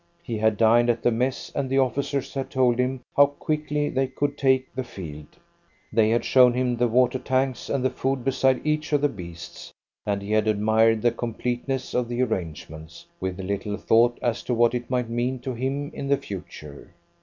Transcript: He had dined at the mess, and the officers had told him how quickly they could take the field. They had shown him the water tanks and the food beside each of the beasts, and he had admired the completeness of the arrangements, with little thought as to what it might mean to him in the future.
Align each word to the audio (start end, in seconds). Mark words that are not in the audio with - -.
He 0.23 0.39
had 0.39 0.57
dined 0.57 0.89
at 0.89 1.03
the 1.03 1.11
mess, 1.11 1.51
and 1.53 1.69
the 1.69 1.77
officers 1.77 2.33
had 2.33 2.49
told 2.49 2.79
him 2.79 3.01
how 3.15 3.27
quickly 3.27 3.87
they 3.87 4.07
could 4.07 4.35
take 4.35 4.73
the 4.73 4.83
field. 4.83 5.27
They 5.93 6.09
had 6.09 6.25
shown 6.25 6.53
him 6.55 6.75
the 6.75 6.87
water 6.87 7.19
tanks 7.19 7.69
and 7.69 7.85
the 7.85 7.91
food 7.91 8.23
beside 8.23 8.65
each 8.65 8.93
of 8.93 9.01
the 9.01 9.09
beasts, 9.09 9.71
and 10.03 10.23
he 10.23 10.31
had 10.31 10.47
admired 10.47 11.03
the 11.03 11.11
completeness 11.11 11.93
of 11.93 12.09
the 12.09 12.23
arrangements, 12.23 13.05
with 13.19 13.39
little 13.39 13.77
thought 13.77 14.17
as 14.23 14.41
to 14.45 14.55
what 14.55 14.73
it 14.73 14.89
might 14.89 15.07
mean 15.07 15.37
to 15.41 15.53
him 15.53 15.91
in 15.93 16.07
the 16.07 16.17
future. 16.17 16.95